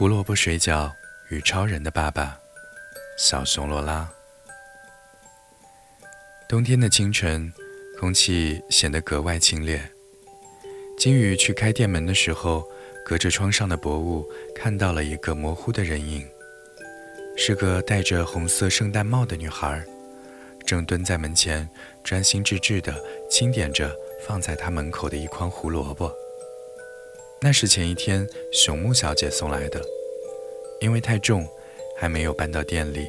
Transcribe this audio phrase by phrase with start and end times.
[0.00, 0.90] 胡萝卜水饺
[1.28, 2.40] 与超人的爸爸，
[3.18, 4.10] 小熊罗拉。
[6.48, 7.52] 冬天的清晨，
[7.98, 9.78] 空气显得格外清冽。
[10.96, 12.66] 金鱼去开店门的时候，
[13.04, 16.26] 隔着窗上的薄雾看到了一个模糊的人影，
[17.36, 19.84] 是个戴着红色圣诞帽的女孩，
[20.64, 21.68] 正蹲在门前，
[22.02, 22.98] 专心致志地
[23.28, 23.94] 清点着
[24.26, 26.10] 放在她门口的一筐胡萝卜。
[27.42, 29.80] 那是前一天熊木小姐送来的，
[30.78, 31.48] 因为太重，
[31.96, 33.08] 还没有搬到店里。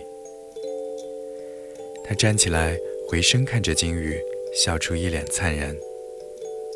[2.02, 2.78] 她站起来，
[3.10, 4.18] 回身看着金鱼，
[4.56, 5.76] 笑出一脸灿然：“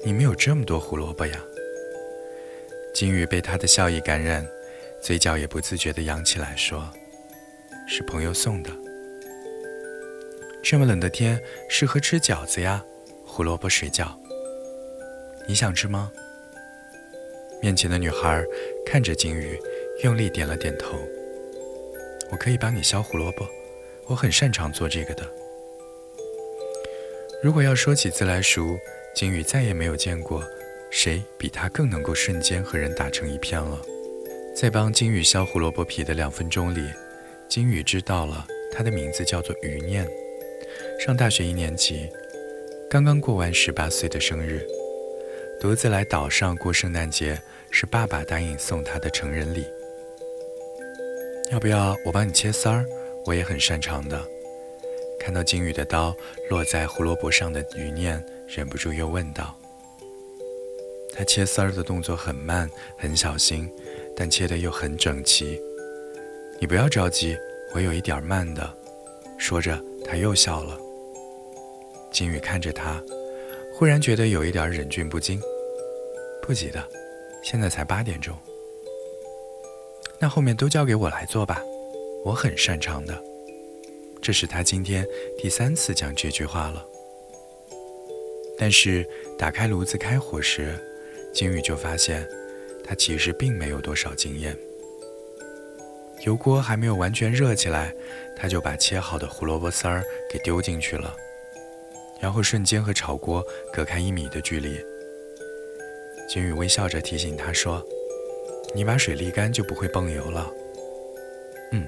[0.04, 1.41] 你们有这么多胡萝卜呀？”
[2.94, 4.46] 金鱼被她的笑意感染，
[5.02, 6.91] 嘴角也不自觉地扬起来，说
[7.88, 8.70] ：“是朋友送的。
[10.62, 12.84] 这么冷的天，适合吃饺子呀，
[13.26, 14.10] 胡萝卜水饺。
[15.48, 16.12] 你想吃吗？”
[17.66, 18.46] 面前的女孩
[18.85, 19.60] 看着金鱼，
[20.04, 20.99] 用力点了点头。
[22.30, 23.44] 我可以帮你削胡萝卜，
[24.05, 25.27] 我很擅长做这个的。
[27.41, 28.77] 如果要说起自来熟，
[29.16, 30.44] 金鱼再也没有见过
[30.91, 33.82] 谁比他更能够瞬间和人打成一片了。
[34.55, 36.88] 在帮金鱼削胡萝卜皮的两分钟里，
[37.50, 40.07] 金鱼知道了她的名字叫做余念，
[41.00, 42.07] 上大学一年级，
[42.88, 44.63] 刚刚过完十八岁的生日。
[45.57, 49.66] 独自来岛上过圣诞节，是爸爸答应送他的成人礼。
[51.52, 52.85] 要不要我帮你切丝儿？
[53.26, 54.24] 我也很擅长的。
[55.20, 56.16] 看到金鱼的刀
[56.49, 59.57] 落在胡萝卜上的余念，忍不住又问道
[61.13, 63.72] ：“他切丝儿的动作很慢，很小心，
[64.16, 65.59] 但切的又很整齐。
[66.59, 67.35] 你不要着急，
[67.74, 68.72] 我有一点慢的。”
[69.38, 70.78] 说着，他又笑了。
[72.12, 73.02] 金鱼看着他。
[73.74, 75.41] 忽然觉得有一点忍俊不禁，
[76.41, 76.81] 不急的，
[77.46, 78.35] 现在才八点钟。
[80.19, 81.62] 那后面都交给我来做吧，
[82.25, 83.23] 我很擅长的。
[84.19, 85.06] 这是他今天
[85.38, 86.83] 第三次讲这句话了。
[88.57, 89.07] 但是
[89.38, 90.75] 打开炉子开火时，
[91.31, 92.28] 金宇就发现
[92.83, 94.57] 他其实并没有多少经验。
[96.25, 97.94] 油锅还没有完全热起来，
[98.35, 101.16] 他就把切好的胡萝卜丝儿给丢进去了。
[102.19, 104.83] 然后瞬间和炒锅隔开一米的距离。
[106.28, 107.86] 金宇微笑着提醒他说
[108.74, 110.52] ：“你把水沥干就不会蹦油了。”
[111.72, 111.88] 嗯，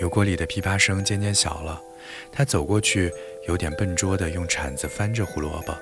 [0.00, 1.82] 油锅里的噼啪声渐渐小了。
[2.32, 3.12] 他走过去，
[3.46, 5.76] 有点笨拙地用铲子翻着胡萝卜，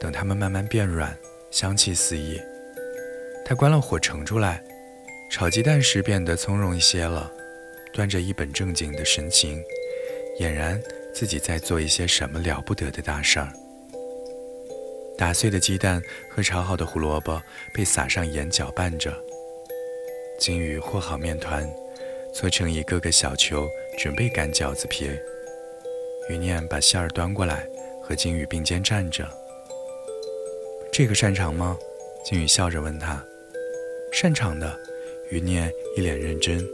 [0.00, 1.16] 等它们慢慢变软，
[1.50, 2.40] 香气四溢。
[3.44, 4.62] 他关了火，盛出来，
[5.30, 7.32] 炒鸡蛋时变得从容一些了，
[7.92, 9.62] 端着一本正经的神情，
[10.40, 10.80] 俨然。
[11.10, 13.52] 自己在做一些什么了不得的大事儿。
[15.18, 17.42] 打碎的鸡蛋和炒好的胡萝卜
[17.74, 19.12] 被撒上盐搅拌着。
[20.38, 21.68] 金鱼和好面团，
[22.32, 23.68] 搓成一个个小球，
[23.98, 25.10] 准备擀饺子皮。
[26.30, 27.66] 余念把馅儿端过来，
[28.00, 29.28] 和金鱼并肩站着。
[30.92, 31.76] 这个擅长吗？
[32.24, 33.20] 金鱼笑着问他。
[34.12, 34.78] 擅长的。
[35.30, 36.64] 余念一脸认真。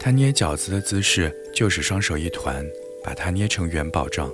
[0.00, 2.64] 他捏饺子的姿势就是双手一团。
[3.02, 4.32] 把它捏成元宝状，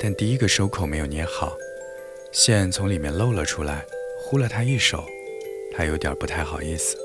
[0.00, 1.56] 但第一个收口没有捏好，
[2.30, 3.84] 馅从里面露了出来，
[4.18, 5.04] 呼了他一手，
[5.74, 6.96] 他有点不太好意思。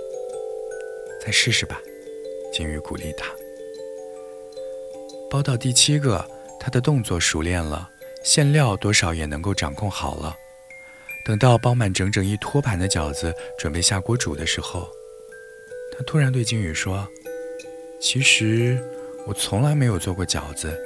[1.22, 1.81] 再试试吧，
[2.51, 3.34] 金鱼鼓励他。
[5.29, 6.23] 包到第七个，
[6.59, 7.89] 他的动作熟练了，
[8.23, 10.35] 馅料多少也能够掌控好了。
[11.25, 14.88] 等到包满整整一托盘的饺子，准备下锅煮的时候，
[15.97, 17.07] 他突然对金鱼说
[18.00, 18.78] ：“其实……”
[19.25, 20.78] 我从来没有做过饺子，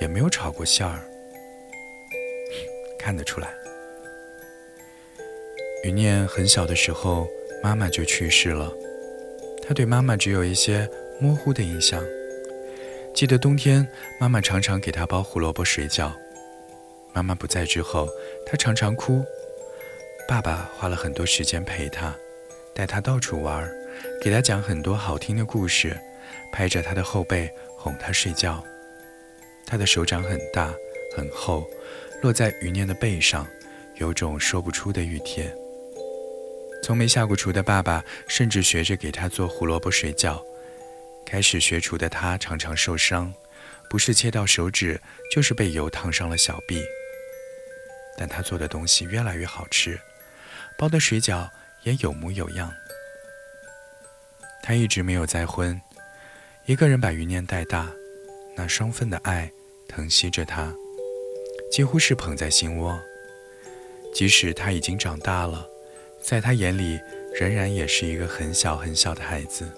[0.00, 1.00] 也没有炒过馅儿。
[2.98, 3.54] 看得出来，
[5.84, 7.28] 余念很小的时候，
[7.62, 8.72] 妈妈就去世了。
[9.62, 10.88] 他对妈妈只有一些
[11.20, 12.02] 模糊的印象，
[13.14, 13.86] 记得冬天，
[14.18, 16.10] 妈妈常常给他包胡萝卜水饺。
[17.12, 18.08] 妈妈不在之后，
[18.46, 19.22] 他常常哭。
[20.26, 22.16] 爸爸花了很多时间陪他，
[22.74, 23.70] 带他到处玩，
[24.22, 25.94] 给他讲很多好听的故事，
[26.50, 27.50] 拍着他的后背。
[27.76, 28.64] 哄他睡觉，
[29.66, 30.74] 他的手掌很大
[31.14, 31.68] 很厚，
[32.22, 33.46] 落在余念的背上，
[33.96, 35.54] 有种说不出的熨帖。
[36.84, 40.44] 从没下过厨的爸爸，甚至学着给他做胡萝卜水饺。
[41.24, 43.32] 开始学厨的他常常受伤，
[43.88, 45.00] 不是切到手指，
[45.32, 46.84] 就是被油烫伤了小臂。
[48.18, 49.98] 但他做的东西越来越好吃，
[50.76, 51.48] 包的水饺
[51.84, 52.70] 也有模有样。
[54.62, 55.80] 他一直没有再婚。
[56.66, 57.90] 一个人把余念带大，
[58.54, 59.50] 那双份的爱
[59.88, 60.70] 疼惜着他，
[61.72, 63.00] 几乎是捧在心窝。
[64.12, 65.66] 即使他已经长大了，
[66.26, 66.98] 在他眼里
[67.38, 69.68] 仍然也是一个很小很小的孩子。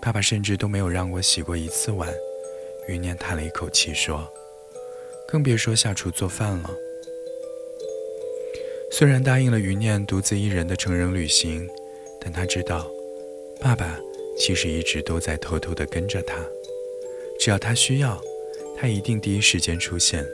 [0.00, 2.08] 爸爸甚至都没有让我洗过一次碗。
[2.88, 4.28] 余念叹了一口气说
[5.26, 6.70] ：“更别说下厨做饭了。”
[8.90, 11.68] 虽然答应了余念独自一人的成人旅行，
[12.20, 12.90] 但他知道，
[13.60, 13.98] 爸爸
[14.36, 16.36] 其实一直都在偷偷地跟着他。
[17.38, 18.20] 只要他需要，
[18.76, 20.24] 他一定第一时间出现，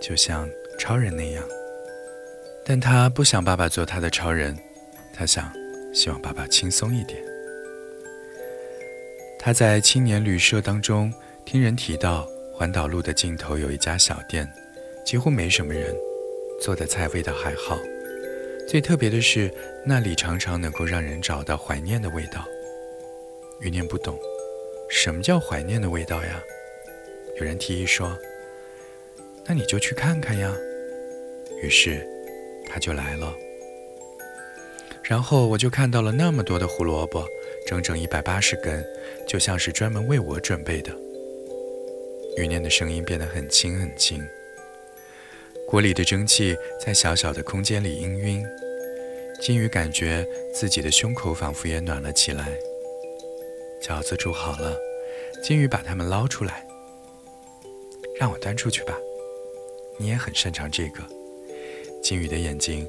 [0.00, 1.46] 就像超人那样。
[2.68, 4.54] 但他不想爸爸做他的超人，
[5.14, 5.50] 他想，
[5.94, 7.18] 希望爸爸轻松一点。
[9.38, 11.10] 他在青年旅社当中
[11.46, 14.46] 听人提到，环岛路的尽头有一家小店，
[15.02, 15.96] 几乎没什么人，
[16.60, 17.78] 做的菜味道还好。
[18.68, 19.50] 最特别的是，
[19.82, 22.46] 那里常常能够让人找到怀念的味道。
[23.60, 24.18] 余念不懂，
[24.90, 26.38] 什么叫怀念的味道呀？
[27.40, 28.14] 有人提议说
[29.48, 30.54] ：“那你就去看看呀。”
[31.64, 32.06] 于是。
[32.68, 33.34] 他就来了，
[35.02, 37.26] 然后我就看到了那么多的胡萝卜，
[37.66, 38.84] 整整一百八十根，
[39.26, 40.92] 就像是专门为我准备的。
[42.36, 44.22] 余念的声音变得很轻很轻，
[45.66, 48.46] 锅里的蒸汽在小小的空间里氤氲。
[49.40, 52.58] 金鱼感觉自己的胸口仿佛也暖了起来。
[53.82, 54.76] 饺子煮好了，
[55.42, 56.66] 金鱼把它们捞出来，
[58.18, 58.96] 让我端出去吧。
[59.96, 61.17] 你也很擅长这个。
[62.02, 62.88] 金鱼的眼睛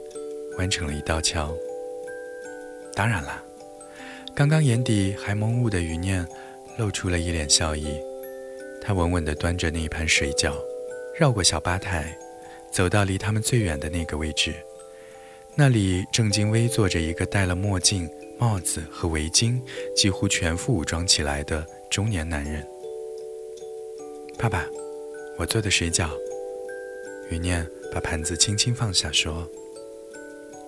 [0.57, 1.55] 弯成了一道桥。
[2.93, 3.43] 当然了，
[4.35, 6.27] 刚刚眼底还蒙雾的余念
[6.77, 7.99] 露出了一脸笑意。
[8.81, 10.53] 他稳稳地端着那一盘水饺，
[11.17, 12.17] 绕过小吧台，
[12.71, 14.53] 走到离他们最远的那个位置。
[15.55, 19.59] 那里正襟危坐着一个戴了墨镜、帽子和围巾，
[19.95, 22.65] 几乎全副武装起来的中年男人。
[24.37, 24.65] 爸爸，
[25.37, 26.09] 我做的水饺。
[27.29, 27.65] 余念。
[27.91, 29.49] 把盘子轻轻放下，说：“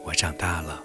[0.03, 0.83] 我长大了。”